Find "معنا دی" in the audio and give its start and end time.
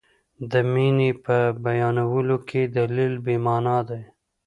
3.45-4.01